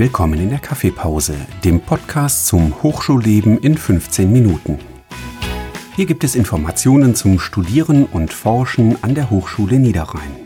[0.00, 4.78] Willkommen in der Kaffeepause, dem Podcast zum Hochschulleben in 15 Minuten.
[5.96, 10.36] Hier gibt es Informationen zum Studieren und Forschen an der Hochschule Niederrhein.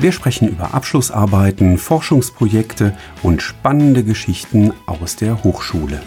[0.00, 6.00] Wir sprechen über Abschlussarbeiten, Forschungsprojekte und spannende Geschichten aus der Hochschule.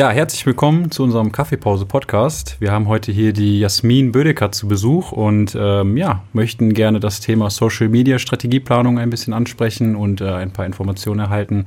[0.00, 2.56] Ja, herzlich willkommen zu unserem Kaffeepause-Podcast.
[2.58, 7.20] Wir haben heute hier die Jasmin Bödecker zu Besuch und ähm, ja, möchten gerne das
[7.20, 11.66] Thema Social Media Strategieplanung ein bisschen ansprechen und äh, ein paar Informationen erhalten.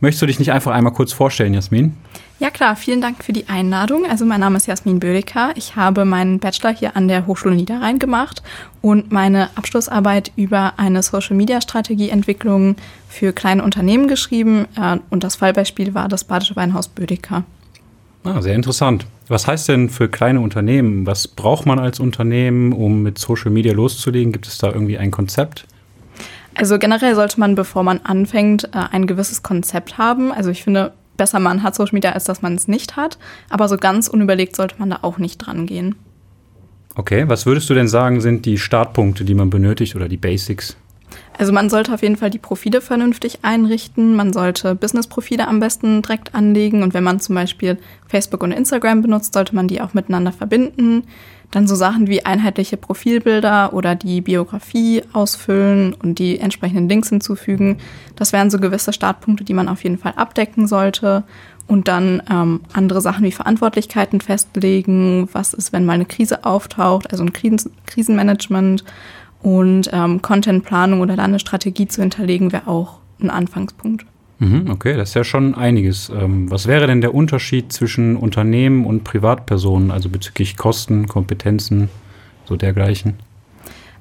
[0.00, 1.94] Möchtest du dich nicht einfach einmal kurz vorstellen, Jasmin?
[2.38, 4.06] Ja klar, vielen Dank für die Einladung.
[4.08, 5.50] Also mein Name ist Jasmin Bödecker.
[5.54, 8.42] Ich habe meinen Bachelor hier an der Hochschule Niederrhein gemacht
[8.80, 12.76] und meine Abschlussarbeit über eine Social-Media-Strategieentwicklung
[13.10, 14.64] für kleine Unternehmen geschrieben.
[14.74, 17.44] Äh, und das Fallbeispiel war das Badische Weinhaus Bödecker.
[18.24, 19.06] Ah, sehr interessant.
[19.28, 21.06] Was heißt denn für kleine Unternehmen?
[21.06, 24.32] Was braucht man als Unternehmen, um mit Social Media loszulegen?
[24.32, 25.66] Gibt es da irgendwie ein Konzept?
[26.54, 30.32] Also generell sollte man, bevor man anfängt, äh, ein gewisses Konzept haben.
[30.32, 33.18] Also ich finde, besser man hat Social Media, als dass man es nicht hat.
[33.48, 35.94] Aber so ganz unüberlegt sollte man da auch nicht dran gehen.
[36.96, 40.76] Okay, was würdest du denn sagen, sind die Startpunkte, die man benötigt oder die Basics?
[41.38, 44.16] Also man sollte auf jeden Fall die Profile vernünftig einrichten.
[44.16, 46.82] Man sollte Business-Profile am besten direkt anlegen.
[46.82, 51.04] Und wenn man zum Beispiel Facebook und Instagram benutzt, sollte man die auch miteinander verbinden.
[51.52, 57.78] Dann so Sachen wie einheitliche Profilbilder oder die Biografie ausfüllen und die entsprechenden Links hinzufügen.
[58.16, 61.22] Das wären so gewisse Startpunkte, die man auf jeden Fall abdecken sollte.
[61.68, 65.28] Und dann ähm, andere Sachen wie Verantwortlichkeiten festlegen.
[65.32, 67.12] Was ist, wenn mal eine Krise auftaucht?
[67.12, 68.84] Also ein Krisen Krisenmanagement
[69.42, 74.04] und ähm, Contentplanung oder Strategie zu hinterlegen, wäre auch ein Anfangspunkt.
[74.40, 76.10] Mhm, okay, das ist ja schon einiges.
[76.10, 81.88] Ähm, was wäre denn der Unterschied zwischen Unternehmen und Privatpersonen, also bezüglich Kosten, Kompetenzen,
[82.44, 83.14] so dergleichen?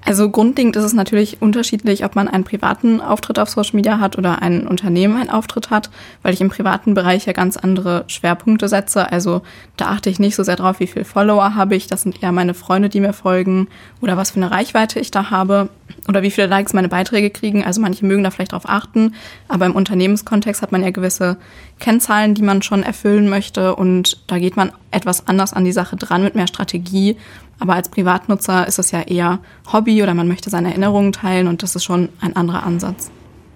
[0.08, 4.18] Also grundlegend ist es natürlich unterschiedlich, ob man einen privaten Auftritt auf Social Media hat
[4.18, 5.90] oder ein Unternehmen einen Auftritt hat,
[6.24, 9.12] weil ich im privaten Bereich ja ganz andere Schwerpunkte setze.
[9.12, 9.42] Also
[9.76, 11.88] da achte ich nicht so sehr drauf, wie viele Follower habe ich.
[11.88, 13.68] Das sind eher meine Freunde, die mir folgen
[14.00, 15.68] oder was für eine Reichweite ich da habe
[16.08, 17.66] oder wie viele Likes meine Beiträge kriegen.
[17.66, 19.14] Also manche mögen da vielleicht drauf achten,
[19.50, 21.36] aber im Unternehmenskontext hat man ja gewisse
[21.80, 25.98] Kennzahlen, die man schon erfüllen möchte und da geht man etwas anders an die Sache
[25.98, 27.18] dran mit mehr Strategie.
[27.60, 29.40] Aber als Privatnutzer ist es ja eher
[29.72, 33.10] Hobby oder man möchte seine Erinnerungen teilen und das ist schon ein anderer Ansatz.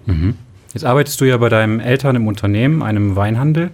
[0.06, 0.34] Mhm.
[0.74, 3.70] Jetzt arbeitest du ja bei deinen Eltern im Unternehmen, einem Weinhandel.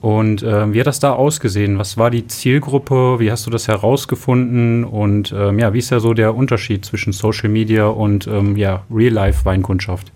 [0.00, 1.78] Und äh, wie hat das da ausgesehen?
[1.78, 3.20] Was war die Zielgruppe?
[3.20, 4.82] Wie hast du das herausgefunden?
[4.82, 8.82] Und ähm, ja, wie ist ja so der Unterschied zwischen Social Media und ähm, ja,
[8.92, 10.10] Real-Life-Weinkundschaft?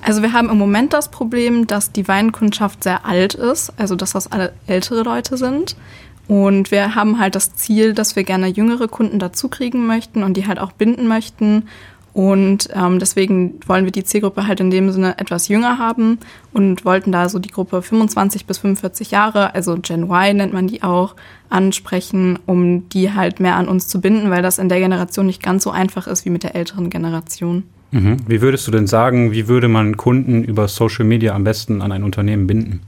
[0.00, 4.12] Also wir haben im Moment das Problem, dass die Weinkundschaft sehr alt ist, also dass
[4.12, 5.76] das alle ältere Leute sind.
[6.28, 10.36] Und wir haben halt das Ziel, dass wir gerne jüngere Kunden dazu kriegen möchten und
[10.36, 11.64] die halt auch binden möchten.
[12.16, 16.18] Und ähm, deswegen wollen wir die Zielgruppe halt in dem Sinne etwas jünger haben
[16.54, 20.66] und wollten da so die Gruppe 25 bis 45 Jahre, also Gen Y nennt man
[20.66, 21.14] die auch,
[21.50, 25.42] ansprechen, um die halt mehr an uns zu binden, weil das in der Generation nicht
[25.42, 27.64] ganz so einfach ist wie mit der älteren Generation.
[27.90, 28.16] Mhm.
[28.26, 31.92] Wie würdest du denn sagen, wie würde man Kunden über Social Media am besten an
[31.92, 32.80] ein Unternehmen binden?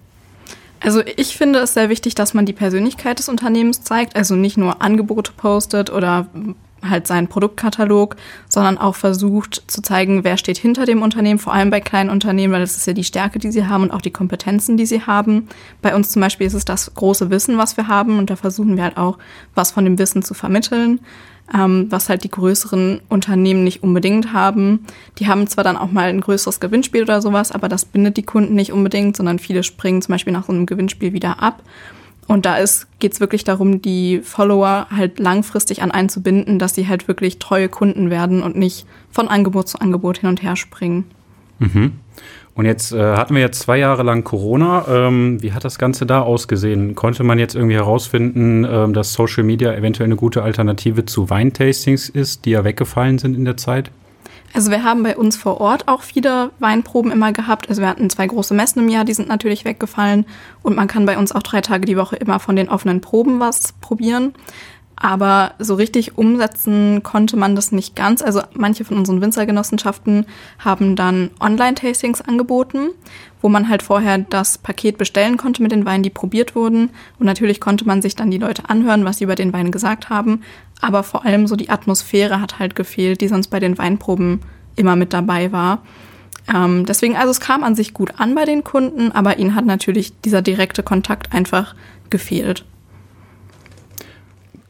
[0.81, 4.56] Also ich finde es sehr wichtig, dass man die Persönlichkeit des Unternehmens zeigt, also nicht
[4.56, 6.28] nur Angebote postet oder
[6.83, 8.16] halt seinen Produktkatalog,
[8.49, 12.53] sondern auch versucht zu zeigen, wer steht hinter dem Unternehmen, vor allem bei kleinen Unternehmen,
[12.53, 15.03] weil das ist ja die Stärke, die sie haben und auch die Kompetenzen, die sie
[15.03, 15.49] haben.
[15.83, 18.77] Bei uns zum Beispiel ist es das große Wissen, was wir haben und da versuchen
[18.77, 19.19] wir halt auch,
[19.55, 21.00] was von dem Wissen zu vermitteln
[21.54, 24.84] ähm, was halt die größeren Unternehmen nicht unbedingt haben.
[25.19, 28.22] Die haben zwar dann auch mal ein größeres Gewinnspiel oder sowas, aber das bindet die
[28.22, 31.62] Kunden nicht unbedingt, sondern viele springen zum Beispiel nach so einem Gewinnspiel wieder ab.
[32.26, 32.56] Und da
[32.98, 37.08] geht es wirklich darum, die Follower halt langfristig an einen zu binden, dass sie halt
[37.08, 41.04] wirklich treue Kunden werden und nicht von Angebot zu Angebot hin und her springen.
[41.58, 41.92] Mhm.
[42.54, 44.84] Und jetzt äh, hatten wir jetzt zwei Jahre lang Corona.
[44.88, 46.96] Ähm, wie hat das Ganze da ausgesehen?
[46.96, 52.08] Konnte man jetzt irgendwie herausfinden, ähm, dass Social Media eventuell eine gute Alternative zu Weintastings
[52.08, 53.93] ist, die ja weggefallen sind in der Zeit?
[54.55, 57.69] Also wir haben bei uns vor Ort auch viele Weinproben immer gehabt.
[57.69, 60.26] Also wir hatten zwei große Messen im Jahr, die sind natürlich weggefallen.
[60.62, 63.40] Und man kann bei uns auch drei Tage die Woche immer von den offenen Proben
[63.40, 64.32] was probieren.
[65.00, 68.21] Aber so richtig umsetzen konnte man das nicht ganz.
[68.21, 70.27] Also manche von unseren Winzergenossenschaften
[70.59, 72.91] haben dann Online-Tastings angeboten,
[73.41, 76.91] wo man halt vorher das Paket bestellen konnte mit den Weinen, die probiert wurden.
[77.21, 80.11] Und natürlich konnte man sich dann die Leute anhören, was sie über den Wein gesagt
[80.11, 80.43] haben.
[80.81, 84.41] Aber vor allem so die Atmosphäre hat halt gefehlt, die sonst bei den Weinproben
[84.75, 85.83] immer mit dabei war.
[86.53, 89.65] Ähm, deswegen, also es kam an sich gut an bei den Kunden, aber ihnen hat
[89.65, 91.77] natürlich dieser direkte Kontakt einfach
[92.11, 92.65] gefehlt.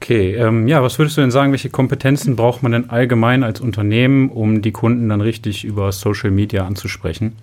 [0.09, 3.61] Okay, ähm, ja, was würdest du denn sagen, welche Kompetenzen braucht man denn allgemein als
[3.61, 7.37] Unternehmen, um die Kunden dann richtig über Social Media anzusprechen?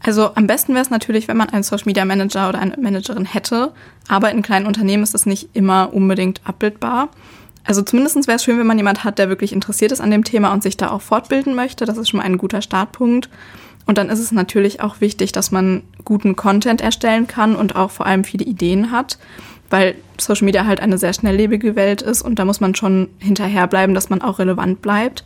[0.00, 3.26] Also am besten wäre es natürlich, wenn man einen Social Media Manager oder eine Managerin
[3.26, 3.72] hätte,
[4.08, 7.10] aber in kleinen Unternehmen ist es nicht immer unbedingt abbildbar.
[7.64, 10.24] Also zumindest wäre es schön, wenn man jemand hat, der wirklich interessiert ist an dem
[10.24, 11.84] Thema und sich da auch fortbilden möchte.
[11.84, 13.28] Das ist schon mal ein guter Startpunkt.
[13.84, 17.90] Und dann ist es natürlich auch wichtig, dass man guten Content erstellen kann und auch
[17.90, 19.18] vor allem viele Ideen hat,
[19.74, 23.92] weil Social Media halt eine sehr schnelllebige Welt ist und da muss man schon hinterherbleiben,
[23.92, 25.24] dass man auch relevant bleibt.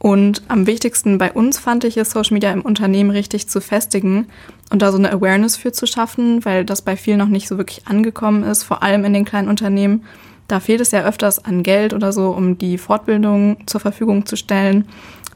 [0.00, 4.26] Und am wichtigsten bei uns fand ich es, Social Media im Unternehmen richtig zu festigen
[4.70, 7.58] und da so eine Awareness für zu schaffen, weil das bei vielen noch nicht so
[7.58, 10.02] wirklich angekommen ist, vor allem in den kleinen Unternehmen.
[10.48, 14.34] Da fehlt es ja öfters an Geld oder so, um die Fortbildung zur Verfügung zu
[14.34, 14.88] stellen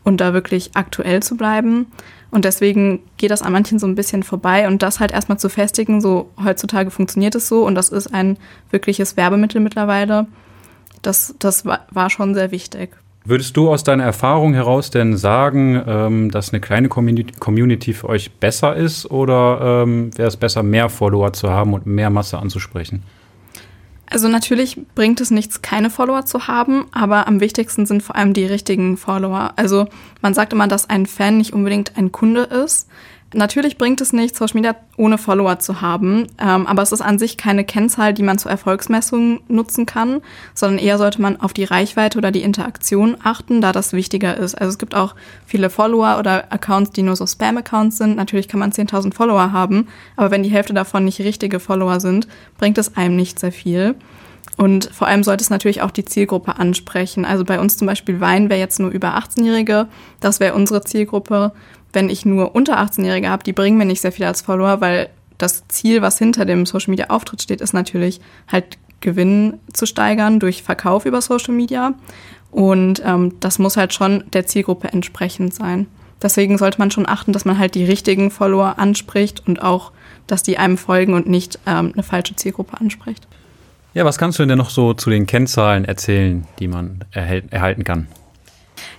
[0.02, 1.86] und da wirklich aktuell zu bleiben.
[2.30, 5.48] Und deswegen geht das an manchen so ein bisschen vorbei und das halt erstmal zu
[5.48, 8.38] festigen, so heutzutage funktioniert es so und das ist ein
[8.70, 10.26] wirkliches Werbemittel mittlerweile.
[11.02, 12.90] Das, das war schon sehr wichtig.
[13.24, 18.32] Würdest du aus deiner Erfahrung heraus denn sagen, ähm, dass eine kleine Community für euch
[18.32, 23.02] besser ist oder ähm, wäre es besser, mehr Follower zu haben und mehr Masse anzusprechen?
[24.12, 28.32] Also natürlich bringt es nichts, keine Follower zu haben, aber am wichtigsten sind vor allem
[28.32, 29.52] die richtigen Follower.
[29.54, 29.86] Also
[30.20, 32.88] man sagt immer, dass ein Fan nicht unbedingt ein Kunde ist.
[33.32, 37.16] Natürlich bringt es nichts, Social Media ohne Follower zu haben, ähm, aber es ist an
[37.16, 40.20] sich keine Kennzahl, die man zur Erfolgsmessung nutzen kann,
[40.52, 44.56] sondern eher sollte man auf die Reichweite oder die Interaktion achten, da das wichtiger ist.
[44.56, 45.14] Also es gibt auch
[45.46, 48.16] viele Follower oder Accounts, die nur so Spam-Accounts sind.
[48.16, 49.86] Natürlich kann man 10.000 Follower haben,
[50.16, 52.26] aber wenn die Hälfte davon nicht richtige Follower sind,
[52.58, 53.94] bringt es einem nicht sehr viel.
[54.56, 57.24] Und vor allem sollte es natürlich auch die Zielgruppe ansprechen.
[57.24, 59.86] Also bei uns zum Beispiel Wein wäre jetzt nur über 18-Jährige.
[60.20, 61.52] Das wäre unsere Zielgruppe
[61.92, 65.08] wenn ich nur unter 18-Jährige habe, die bringen mir nicht sehr viel als Follower, weil
[65.38, 68.20] das Ziel, was hinter dem Social Media Auftritt steht, ist natürlich
[68.50, 71.94] halt Gewinn zu steigern durch Verkauf über Social Media.
[72.50, 75.86] Und ähm, das muss halt schon der Zielgruppe entsprechend sein.
[76.22, 79.92] Deswegen sollte man schon achten, dass man halt die richtigen Follower anspricht und auch,
[80.26, 83.26] dass die einem folgen und nicht ähm, eine falsche Zielgruppe anspricht.
[83.94, 88.06] Ja, was kannst du denn noch so zu den Kennzahlen erzählen, die man erhalten kann?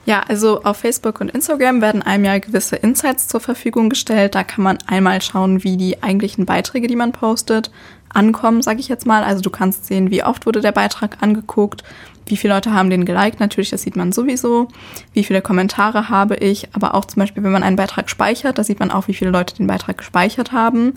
[0.06, 4.34] Ja, also auf Facebook und Instagram werden einem ja gewisse Insights zur Verfügung gestellt.
[4.34, 7.72] Da kann man einmal schauen, wie die eigentlichen Beiträge, die man postet,
[8.10, 9.24] ankommen, sage ich jetzt mal.
[9.24, 11.84] Also du kannst sehen, wie oft wurde der Beitrag angeguckt,
[12.26, 14.70] wie viele Leute haben den geliked, natürlich, das sieht man sowieso.
[15.14, 18.64] Wie viele Kommentare habe ich, aber auch zum Beispiel, wenn man einen Beitrag speichert, da
[18.64, 20.94] sieht man auch, wie viele Leute den Beitrag gespeichert haben.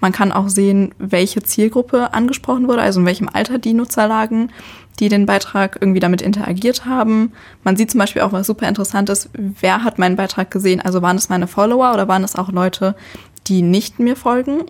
[0.00, 4.50] Man kann auch sehen, welche Zielgruppe angesprochen wurde, also in welchem Alter die Nutzer lagen,
[5.00, 7.32] die den Beitrag irgendwie damit interagiert haben.
[7.64, 10.80] Man sieht zum Beispiel auch was super interessantes, wer hat meinen Beitrag gesehen?
[10.80, 12.94] Also waren es meine Follower oder waren es auch Leute,
[13.46, 14.64] die nicht mir folgen?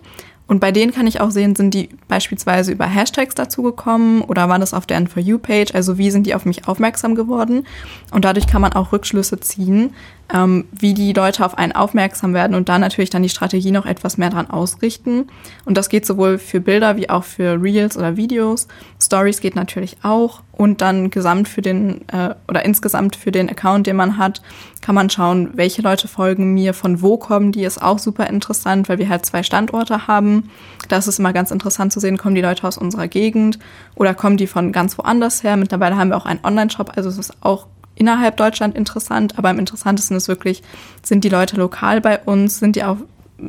[0.45, 4.59] Und bei denen kann ich auch sehen, sind die beispielsweise über Hashtags dazugekommen oder waren
[4.59, 5.73] das auf der For You-Page?
[5.73, 7.65] Also wie sind die auf mich aufmerksam geworden?
[8.11, 9.93] Und dadurch kann man auch Rückschlüsse ziehen,
[10.33, 13.85] ähm, wie die Leute auf einen aufmerksam werden und da natürlich dann die Strategie noch
[13.85, 15.27] etwas mehr dran ausrichten.
[15.63, 18.67] Und das geht sowohl für Bilder wie auch für Reels oder Videos.
[19.01, 20.41] Stories geht natürlich auch.
[20.51, 24.41] Und dann gesamt für den äh, oder insgesamt für den Account, den man hat,
[24.81, 28.87] kann man schauen, welche Leute folgen mir, von wo kommen die, ist auch super interessant,
[28.87, 30.51] weil wir halt zwei Standorte haben.
[30.89, 33.57] Das ist immer ganz interessant zu sehen, kommen die Leute aus unserer Gegend
[33.95, 35.57] oder kommen die von ganz woanders her.
[35.57, 39.59] Mittlerweile haben wir auch einen Online-Shop, also es ist auch innerhalb Deutschland interessant, aber am
[39.59, 40.63] interessantesten ist wirklich,
[41.03, 42.97] sind die Leute lokal bei uns, sind die auf,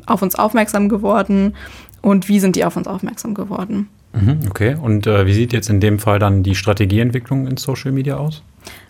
[0.07, 1.55] auf uns aufmerksam geworden
[2.03, 3.89] und wie sind die auf uns aufmerksam geworden.
[4.13, 7.91] Mhm, okay, und äh, wie sieht jetzt in dem Fall dann die Strategieentwicklung in Social
[7.91, 8.43] Media aus?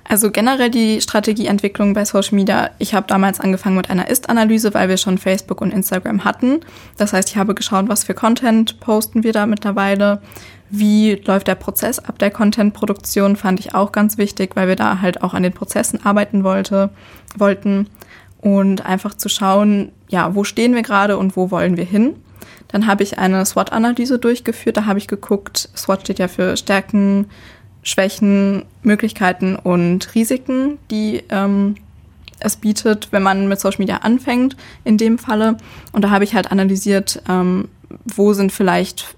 [0.07, 2.71] Also generell die Strategieentwicklung bei Social Media.
[2.79, 6.61] Ich habe damals angefangen mit einer Ist-Analyse, weil wir schon Facebook und Instagram hatten.
[6.99, 10.21] Das heißt, ich habe geschaut, was für Content posten wir da mittlerweile,
[10.79, 15.01] wie läuft der Prozess ab der Content-Produktion, fand ich auch ganz wichtig, weil wir da
[15.01, 16.91] halt auch an den Prozessen arbeiten wollte,
[17.37, 17.89] wollten.
[18.41, 22.15] Und einfach zu schauen, ja, wo stehen wir gerade und wo wollen wir hin.
[22.69, 24.77] Dann habe ich eine SWOT-Analyse durchgeführt.
[24.77, 27.27] Da habe ich geguckt, SWOT steht ja für Stärken,
[27.83, 31.77] Schwächen, Möglichkeiten und Risiken, die ähm,
[32.41, 35.57] es bietet, wenn man mit Social Media anfängt, in dem Falle.
[35.93, 37.69] Und da habe ich halt analysiert, ähm,
[38.05, 39.15] wo sind vielleicht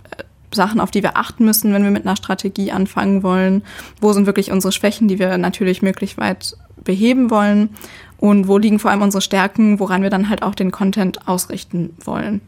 [0.52, 3.62] Sachen, auf die wir achten müssen, wenn wir mit einer Strategie anfangen wollen?
[4.00, 7.70] Wo sind wirklich unsere Schwächen, die wir natürlich möglichst weit beheben wollen?
[8.18, 11.94] Und wo liegen vor allem unsere Stärken, woran wir dann halt auch den Content ausrichten
[12.04, 12.40] wollen?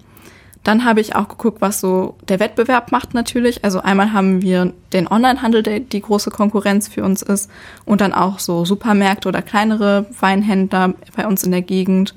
[0.64, 3.64] Dann habe ich auch geguckt, was so der Wettbewerb macht natürlich.
[3.64, 7.50] Also einmal haben wir den Onlinehandel, der die große Konkurrenz für uns ist,
[7.84, 12.14] und dann auch so Supermärkte oder kleinere Weinhändler bei uns in der Gegend.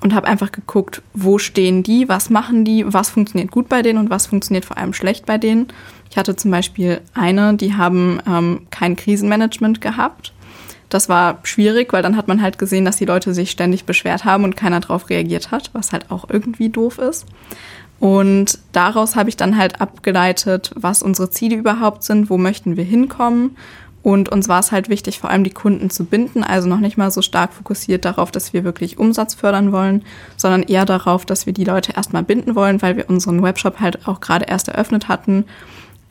[0.00, 3.98] Und habe einfach geguckt, wo stehen die, was machen die, was funktioniert gut bei denen
[3.98, 5.68] und was funktioniert vor allem schlecht bei denen.
[6.10, 10.32] Ich hatte zum Beispiel eine, die haben ähm, kein Krisenmanagement gehabt.
[10.88, 14.24] Das war schwierig, weil dann hat man halt gesehen, dass die Leute sich ständig beschwert
[14.24, 17.26] haben und keiner darauf reagiert hat, was halt auch irgendwie doof ist.
[17.98, 22.84] Und daraus habe ich dann halt abgeleitet, was unsere Ziele überhaupt sind, wo möchten wir
[22.84, 23.56] hinkommen.
[24.06, 26.96] Und uns war es halt wichtig, vor allem die Kunden zu binden, also noch nicht
[26.96, 30.04] mal so stark fokussiert darauf, dass wir wirklich Umsatz fördern wollen,
[30.36, 34.06] sondern eher darauf, dass wir die Leute erstmal binden wollen, weil wir unseren Webshop halt
[34.06, 35.44] auch gerade erst eröffnet hatten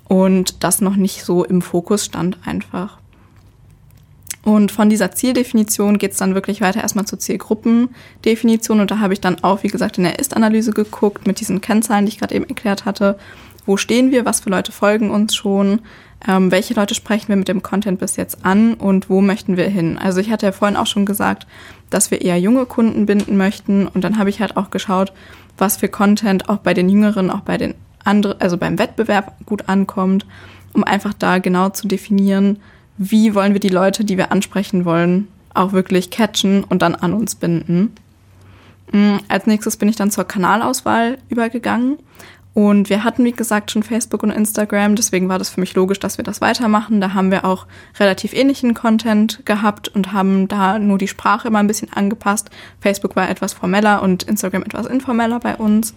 [0.10, 2.98] und das noch nicht so im Fokus stand einfach.
[4.44, 8.82] Und von dieser Zieldefinition geht es dann wirklich weiter erstmal zur Zielgruppendefinition.
[8.82, 12.06] Und da habe ich dann auch, wie gesagt, in der Ist-Analyse geguckt mit diesen Kennzahlen,
[12.06, 13.18] die ich gerade eben erklärt hatte.
[13.66, 14.26] Wo stehen wir?
[14.26, 15.80] Was für Leute folgen uns schon?
[16.28, 18.74] Ähm, welche Leute sprechen wir mit dem Content bis jetzt an?
[18.74, 19.98] Und wo möchten wir hin?
[19.98, 21.46] Also ich hatte ja vorhin auch schon gesagt,
[21.90, 23.88] dass wir eher junge Kunden binden möchten.
[23.88, 25.14] Und dann habe ich halt auch geschaut,
[25.58, 29.70] was für Content auch bei den Jüngeren, auch bei den anderen, also beim Wettbewerb gut
[29.70, 30.26] ankommt,
[30.74, 32.60] um einfach da genau zu definieren,
[32.98, 37.14] wie wollen wir die Leute, die wir ansprechen wollen, auch wirklich catchen und dann an
[37.14, 37.94] uns binden.
[38.92, 41.98] Mm, als nächstes bin ich dann zur Kanalauswahl übergegangen.
[42.56, 46.00] Und wir hatten, wie gesagt, schon Facebook und Instagram, deswegen war das für mich logisch,
[46.00, 47.02] dass wir das weitermachen.
[47.02, 47.68] Da haben wir auch
[48.00, 52.50] relativ ähnlichen Content gehabt und haben da nur die Sprache immer ein bisschen angepasst.
[52.80, 55.96] Facebook war etwas formeller und Instagram etwas informeller bei uns.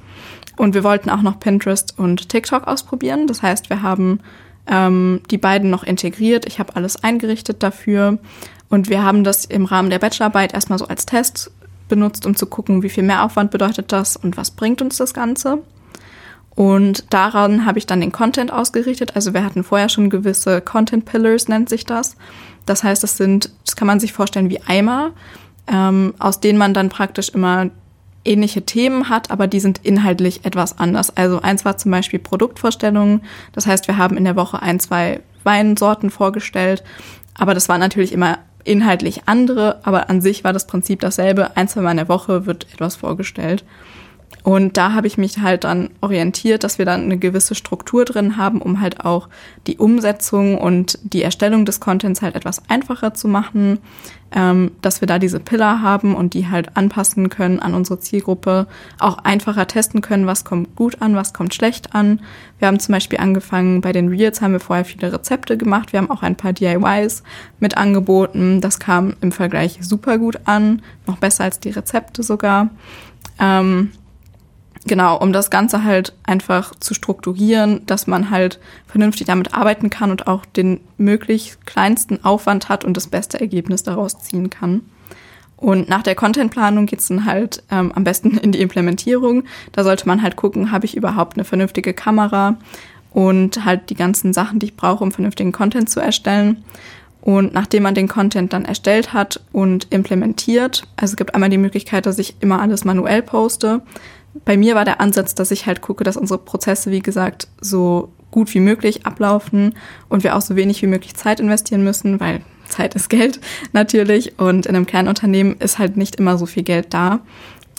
[0.56, 3.28] Und wir wollten auch noch Pinterest und TikTok ausprobieren.
[3.28, 4.18] Das heißt, wir haben
[4.66, 6.44] ähm, die beiden noch integriert.
[6.44, 8.18] Ich habe alles eingerichtet dafür.
[8.68, 11.52] Und wir haben das im Rahmen der Bachelorarbeit erstmal so als Test
[11.88, 15.62] benutzt, um zu gucken, wie viel Mehraufwand bedeutet das und was bringt uns das Ganze.
[16.58, 19.14] Und daran habe ich dann den Content ausgerichtet.
[19.14, 22.16] Also wir hatten vorher schon gewisse Content Pillars, nennt sich das.
[22.66, 25.12] Das heißt, das sind, das kann man sich vorstellen wie Eimer,
[25.68, 27.70] ähm, aus denen man dann praktisch immer
[28.24, 31.16] ähnliche Themen hat, aber die sind inhaltlich etwas anders.
[31.16, 33.20] Also eins war zum Beispiel Produktvorstellungen.
[33.52, 36.82] Das heißt, wir haben in der Woche ein, zwei Weinsorten vorgestellt,
[37.34, 41.56] aber das waren natürlich immer inhaltlich andere, aber an sich war das Prinzip dasselbe.
[41.56, 43.64] Ein, zwei Mal in der Woche wird etwas vorgestellt.
[44.48, 48.36] Und da habe ich mich halt dann orientiert, dass wir dann eine gewisse Struktur drin
[48.38, 49.28] haben, um halt auch
[49.66, 53.78] die Umsetzung und die Erstellung des Contents halt etwas einfacher zu machen,
[54.32, 58.66] ähm, dass wir da diese Pillar haben und die halt anpassen können an unsere Zielgruppe,
[58.98, 62.20] auch einfacher testen können, was kommt gut an, was kommt schlecht an.
[62.58, 66.00] Wir haben zum Beispiel angefangen, bei den Reels haben wir vorher viele Rezepte gemacht, wir
[66.00, 67.22] haben auch ein paar DIYs
[67.60, 68.60] mit angeboten.
[68.60, 72.70] Das kam im Vergleich super gut an, noch besser als die Rezepte sogar.
[73.38, 73.90] Ähm,
[74.88, 80.10] Genau, um das Ganze halt einfach zu strukturieren, dass man halt vernünftig damit arbeiten kann
[80.10, 84.80] und auch den möglichst kleinsten Aufwand hat und das beste Ergebnis daraus ziehen kann.
[85.58, 89.44] Und nach der Contentplanung geht's dann halt ähm, am besten in die Implementierung.
[89.72, 92.56] Da sollte man halt gucken, habe ich überhaupt eine vernünftige Kamera
[93.12, 96.64] und halt die ganzen Sachen, die ich brauche, um vernünftigen Content zu erstellen.
[97.20, 101.58] Und nachdem man den Content dann erstellt hat und implementiert, also es gibt einmal die
[101.58, 103.82] Möglichkeit, dass ich immer alles manuell poste
[104.44, 108.10] bei mir war der Ansatz, dass ich halt gucke, dass unsere Prozesse, wie gesagt, so
[108.30, 109.74] gut wie möglich ablaufen
[110.08, 113.40] und wir auch so wenig wie möglich Zeit investieren müssen, weil Zeit ist Geld
[113.72, 117.20] natürlich und in einem Kernunternehmen ist halt nicht immer so viel Geld da,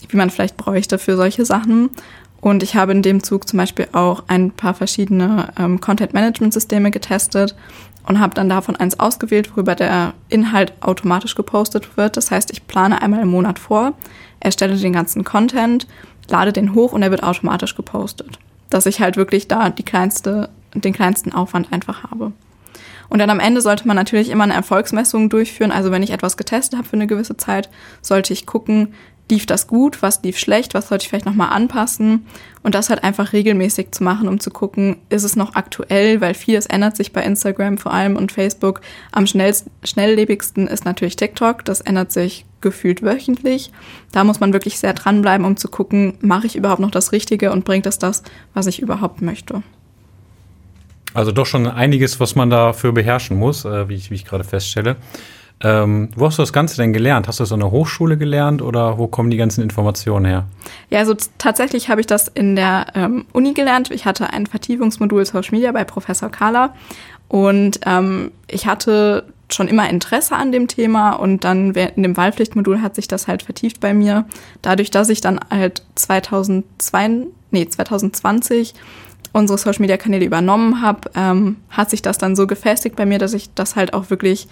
[0.10, 1.90] wie man vielleicht bräuchte für solche Sachen.
[2.42, 7.54] Und ich habe in dem Zug zum Beispiel auch ein paar verschiedene ähm, Content-Management-Systeme getestet
[8.08, 12.16] und habe dann davon eins ausgewählt, worüber der Inhalt automatisch gepostet wird.
[12.16, 13.94] Das heißt, ich plane einmal im Monat vor,
[14.40, 15.86] erstelle den ganzen Content,
[16.30, 18.40] lade den hoch und er wird automatisch gepostet.
[18.70, 22.32] Dass ich halt wirklich da die kleinste, den kleinsten Aufwand einfach habe.
[23.10, 25.72] Und dann am Ende sollte man natürlich immer eine Erfolgsmessung durchführen.
[25.72, 27.70] Also wenn ich etwas getestet habe für eine gewisse Zeit,
[28.02, 28.94] sollte ich gucken,
[29.30, 32.26] lief das gut, was lief schlecht, was sollte ich vielleicht nochmal anpassen
[32.64, 36.34] und das halt einfach regelmäßig zu machen, um zu gucken, ist es noch aktuell, weil
[36.34, 38.82] vieles ändert sich bei Instagram vor allem und Facebook.
[39.12, 43.72] Am schnellst, schnelllebigsten ist natürlich TikTok, das ändert sich gefühlt wöchentlich.
[44.12, 47.52] Da muss man wirklich sehr dranbleiben, um zu gucken, mache ich überhaupt noch das Richtige
[47.52, 48.24] und bringt es das,
[48.54, 49.64] was ich überhaupt möchte.
[51.14, 54.44] Also doch schon einiges, was man dafür beherrschen muss, äh, wie ich, wie ich gerade
[54.44, 54.96] feststelle.
[55.62, 57.28] Ähm, wo hast du das Ganze denn gelernt?
[57.28, 60.46] Hast du das an der Hochschule gelernt oder wo kommen die ganzen Informationen her?
[60.90, 63.92] Ja, also tatsächlich habe ich das in der ähm, Uni gelernt.
[63.92, 66.74] Ich hatte ein Vertiefungsmodul Social Media bei Professor Kahler
[67.28, 72.82] und ähm, ich hatte schon immer Interesse an dem Thema und dann in dem Wahlpflichtmodul
[72.82, 74.26] hat sich das halt vertieft bei mir.
[74.62, 78.76] Dadurch, dass ich dann halt 2002, nee, 2020
[79.32, 83.20] unsere Social Media Kanäle übernommen habe, ähm, hat sich das dann so gefestigt bei mir,
[83.20, 84.48] dass ich das halt auch wirklich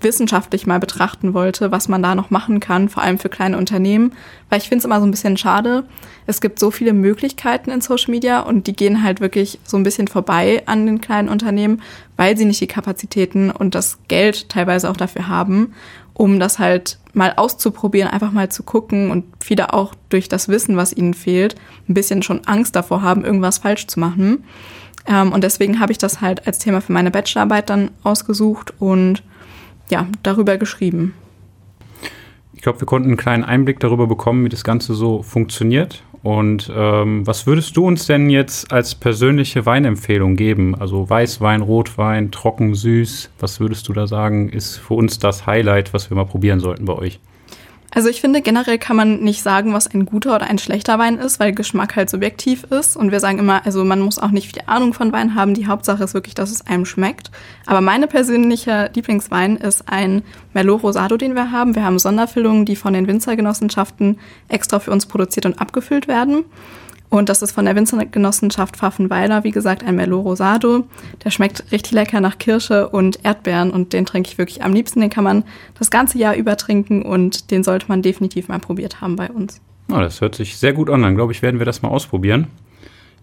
[0.00, 4.12] wissenschaftlich mal betrachten wollte, was man da noch machen kann, vor allem für kleine Unternehmen,
[4.48, 5.84] weil ich finde es immer so ein bisschen schade.
[6.26, 9.82] Es gibt so viele Möglichkeiten in Social Media und die gehen halt wirklich so ein
[9.82, 11.82] bisschen vorbei an den kleinen Unternehmen,
[12.22, 15.74] weil sie nicht die Kapazitäten und das Geld teilweise auch dafür haben,
[16.14, 20.76] um das halt mal auszuprobieren, einfach mal zu gucken und viele auch durch das Wissen,
[20.76, 21.56] was ihnen fehlt,
[21.88, 24.44] ein bisschen schon Angst davor haben, irgendwas falsch zu machen.
[25.04, 29.24] Ähm, und deswegen habe ich das halt als Thema für meine Bachelorarbeit dann ausgesucht und
[29.90, 31.14] ja, darüber geschrieben.
[32.62, 36.04] Ich glaube, wir konnten einen kleinen Einblick darüber bekommen, wie das Ganze so funktioniert.
[36.22, 40.76] Und ähm, was würdest du uns denn jetzt als persönliche Weinempfehlung geben?
[40.76, 43.30] Also Weißwein, Rotwein, trocken, süß.
[43.40, 46.84] Was würdest du da sagen, ist für uns das Highlight, was wir mal probieren sollten
[46.84, 47.18] bei euch?
[47.94, 51.18] Also ich finde, generell kann man nicht sagen, was ein guter oder ein schlechter Wein
[51.18, 52.96] ist, weil Geschmack halt subjektiv ist.
[52.96, 55.52] Und wir sagen immer, also man muss auch nicht viel Ahnung von Wein haben.
[55.52, 57.30] Die Hauptsache ist wirklich, dass es einem schmeckt.
[57.66, 60.22] Aber meine persönliche Lieblingswein ist ein
[60.54, 61.74] Merlot Rosado, den wir haben.
[61.74, 64.18] Wir haben Sonderfüllungen, die von den Winzergenossenschaften
[64.48, 66.46] extra für uns produziert und abgefüllt werden.
[67.12, 70.84] Und das ist von der Winzergenossenschaft Pfaffenweiler, wie gesagt, ein Merlot Rosado.
[71.22, 75.02] Der schmeckt richtig lecker nach Kirsche und Erdbeeren und den trinke ich wirklich am liebsten.
[75.02, 75.44] Den kann man
[75.78, 79.60] das ganze Jahr über trinken und den sollte man definitiv mal probiert haben bei uns.
[79.90, 81.02] Oh, das hört sich sehr gut an.
[81.02, 82.46] Dann glaube ich, werden wir das mal ausprobieren.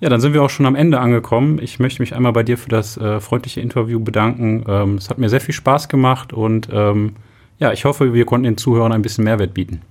[0.01, 1.57] Ja, dann sind wir auch schon am Ende angekommen.
[1.59, 4.65] Ich möchte mich einmal bei dir für das äh, freundliche Interview bedanken.
[4.67, 7.15] Ähm, es hat mir sehr viel Spaß gemacht und ähm,
[7.57, 9.81] ja, ich hoffe, wir konnten den Zuhörern ein bisschen Mehrwert bieten.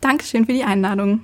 [0.00, 1.22] Dankeschön für die Einladung.